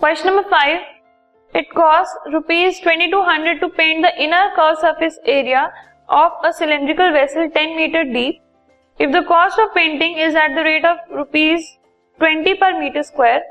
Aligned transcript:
Question 0.00 0.26
number 0.26 0.48
5. 0.50 0.80
It 1.54 1.70
costs 1.70 2.14
rupees 2.30 2.80
2200 2.80 3.60
to 3.60 3.68
paint 3.70 4.02
the 4.02 4.12
inner 4.22 4.50
curved 4.54 4.80
surface 4.80 5.18
area 5.24 5.72
of 6.08 6.32
a 6.44 6.52
cylindrical 6.52 7.12
vessel 7.12 7.48
10 7.48 7.76
meter 7.76 8.04
deep. 8.04 8.42
If 8.98 9.12
the 9.12 9.22
cost 9.22 9.58
of 9.58 9.74
painting 9.74 10.18
is 10.18 10.34
at 10.34 10.54
the 10.54 10.62
rate 10.62 10.84
of 10.84 10.98
rupees 11.10 11.78
20 12.20 12.54
per 12.56 12.78
meter 12.78 13.02
square, 13.02 13.42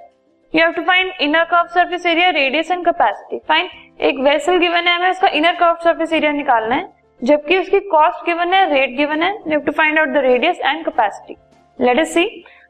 you 0.53 0.61
have 0.61 0.75
to 0.75 0.85
find 0.85 1.11
inner 1.19 1.45
curved 1.49 1.71
surface 1.71 2.05
area, 2.05 2.31
radius 2.31 2.69
and 2.69 2.85
capacity. 2.85 3.41
Fine. 3.47 3.69
एक 3.97 4.17
vessel 4.19 4.57
given 4.59 4.87
है 4.87 4.93
हमें 4.93 5.09
उसका 5.09 5.27
inner 5.37 5.53
curve 5.59 5.75
surface 5.83 6.13
area 6.13 6.31
निकालना 6.31 6.75
है 6.75 6.87
जबकि 7.21 7.57
उसकी 7.57 7.79
cost 7.91 8.25
given 8.25 8.53
है 8.53 8.63
rate 8.73 8.95
given 8.97 9.21
है 9.23 9.29
you 9.31 9.51
have 9.51 9.61
to 9.65 9.71
find 9.71 9.99
out 9.99 10.09
the 10.13 10.21
radius 10.25 10.59
and 10.65 10.83
capacity 10.85 11.35
let 11.79 11.99
us 11.99 12.13
see 12.13 12.25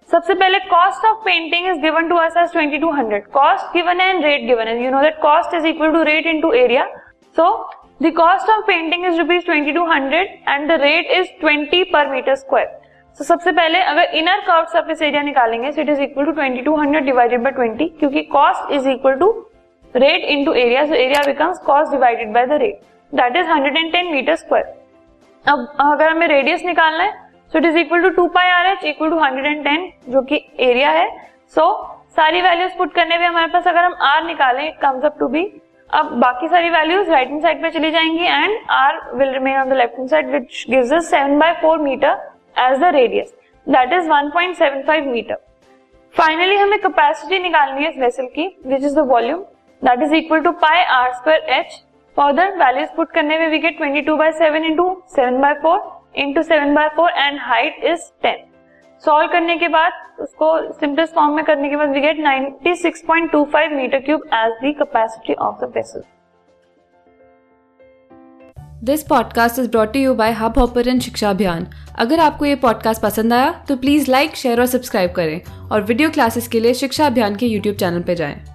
सबसे 0.10 0.34
पहले 0.34 0.60
cost 0.62 1.06
of 1.06 1.18
painting 1.26 1.68
is 1.68 1.80
given 1.82 2.08
to 2.10 2.16
us 2.16 2.36
as 2.38 2.52
2200 2.52 3.20
cost 3.34 3.74
given 3.74 4.02
and 4.02 4.24
rate 4.26 4.42
given 4.42 4.68
है 4.68 4.84
you 4.84 4.92
know 4.92 5.02
that 5.02 5.18
cost 5.22 5.54
is 5.56 5.66
equal 5.68 5.92
to 5.94 6.02
rate 6.04 6.28
into 6.28 6.52
area 6.54 6.86
so 7.36 7.48
the 8.04 8.12
cost 8.18 8.50
of 8.50 8.66
painting 8.68 9.06
is 9.06 9.18
rupees 9.18 9.46
2200 9.46 10.22
and 10.50 10.68
the 10.68 10.80
rate 10.82 11.12
is 11.12 11.28
20 11.44 11.84
per 11.94 12.12
metre 12.12 12.36
square 12.36 12.68
so 13.20 13.24
सबसे 13.24 13.52
पहले 13.52 13.82
अगर 13.84 14.16
inner 14.16 14.40
curve 14.42 14.66
surface 14.70 15.02
area 15.02 15.22
निकालेंगे 15.24 15.72
so 15.72 15.82
it 15.82 15.90
is 15.90 16.02
equal 16.02 16.26
to 16.26 16.32
2200 16.34 17.04
divided 17.06 17.44
by 17.44 17.54
20 17.60 18.00
क्योंकि 18.00 18.24
cost 18.32 18.72
is 18.74 18.90
equal 18.90 19.20
to 19.20 19.32
rate 19.96 20.30
into 20.30 20.54
area 20.56 20.86
so 20.86 20.94
area 20.96 21.22
becomes 21.26 21.60
cost 21.66 21.92
divided 21.92 22.34
by 22.34 22.46
the 22.46 22.62
rate 22.62 22.82
that 23.14 23.38
is 23.38 23.52
110 23.52 24.12
metre 24.12 24.36
square 24.38 24.74
अब 25.46 25.68
अगर 25.84 26.10
हमें 26.10 26.28
radius 26.28 26.66
निकालना 26.66 27.04
है 27.04 27.25
so 27.52 27.58
it 27.58 27.66
is 27.66 27.78
equal 27.78 28.02
to 28.02 28.10
two 28.16 28.28
pi 28.30 28.50
r 28.50 28.66
h 28.68 28.84
equal 28.86 29.10
to 29.10 29.20
hundred 29.20 29.46
and 29.46 29.64
ten 29.64 29.92
जो 30.10 30.22
कि 30.22 30.46
area 30.62 30.92
है. 30.92 31.10
So 31.56 31.62
so, 31.62 31.96
सारी 32.16 32.42
values 32.42 32.78
put 32.78 32.94
करने 32.94 33.18
में 33.18 33.28
हमारे 33.28 33.48
पास 33.48 33.68
अगर 33.68 33.84
हम 33.84 33.94
आर 34.04 34.24
निकालें 34.26 34.68
it 34.68 34.78
comes 34.82 35.06
up 35.06 35.18
to 35.20 35.28
be 35.28 35.44
अब 35.90 36.12
बाकी 36.20 36.48
सारी 36.48 36.70
वैल्यूज़ 36.70 37.10
राइट 37.12 37.30
हैंड 37.30 37.42
साइड 37.42 37.62
पे 37.62 37.70
चली 37.70 37.92
जाएँगी 37.92 38.26
and 38.26 38.58
r 38.72 39.00
will 39.16 39.34
remain 39.34 39.58
on 39.58 39.70
the 39.70 39.74
left 39.74 39.98
hand 39.98 40.10
side 40.10 40.32
which 40.32 40.66
gives 40.70 40.92
us 40.94 41.14
7 41.14 41.40
by 41.40 41.54
4 41.64 41.82
metre 41.82 42.18
as 42.60 42.80
the 42.80 42.92
radius 42.96 43.34
that 43.68 43.94
is 43.94 44.10
1.75 44.10 45.08
metre 45.08 45.38
finally 46.16 46.56
हमें 46.56 46.78
capacity 46.80 47.40
निकालनी 47.40 47.84
है 47.84 47.92
इस 47.92 47.98
वेसल 48.00 48.28
की 48.36 48.48
which 48.68 48.84
is 48.84 48.96
the 48.96 49.06
volume 49.08 49.42
that 49.82 50.04
is 50.04 50.14
equal 50.16 50.42
to 50.42 50.52
pi 50.64 50.84
r 50.94 51.12
square 51.14 51.50
h 51.60 51.82
further 52.18 52.56
values 52.58 52.90
put 52.96 53.12
करने 53.12 53.40
में 53.40 53.48
we 53.50 53.58
get 53.60 53.82
22 53.82 54.18
by 54.18 54.32
7 54.42 54.66
into 54.66 54.90
seven 55.16 55.42
by 55.42 55.54
four 55.62 55.80
into 56.18 56.44
seven 56.44 56.74
by 56.74 56.90
four 56.90 57.10
and 57.10 57.40
height 57.42 57.84
is 57.84 58.02
ten 58.22 58.44
solve 59.04 59.32
करने 59.32 59.58
के 59.58 59.68
बाद, 59.68 59.92
उसको 60.20 60.74
simplest 60.74 61.16
form 61.16 61.36
में 61.36 61.44
करने 61.46 61.70
के 61.70 61.76
बाद 61.76 61.90
we 61.90 62.02
get 62.02 62.18
96.25 62.18 63.72
metre 63.72 64.00
cube 64.00 64.22
as 64.34 64.52
the 64.64 64.76
capacity 64.78 65.34
of 65.34 65.66
the 65.66 65.72
vessel 65.76 66.04
this 68.84 69.04
podcast 69.04 69.60
is 69.60 69.70
brought 69.72 69.96
you 69.96 70.14
by 70.14 70.32
Hubhopper 70.58 71.00
शिक्षा 71.00 71.30
अभियान 71.30 71.68
अगर 72.00 72.20
आपको 72.20 72.46
ये 72.46 72.56
पॉडकास्ट 72.56 73.02
पसंद 73.02 73.34
आया 73.34 73.52
तो 73.68 73.78
प्लीज़ 73.78 74.12
लाइक 74.12 74.36
शेयर 74.36 74.60
और 74.60 74.66
सब्सक्राइब 74.66 75.12
करें 75.12 75.70
और 75.72 75.82
वीडियो 75.82 76.10
क्लासेस 76.10 76.48
के 76.48 76.60
लिए 76.60 76.74
शिक्षा 76.74 77.06
अभियान 77.06 77.36
के 77.36 77.46
यूट्यूब 77.46 77.76
चैनल 77.76 78.02
पर 78.02 78.14
जाएँ। 78.14 78.55